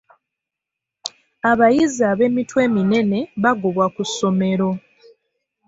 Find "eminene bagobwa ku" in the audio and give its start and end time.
2.67-4.01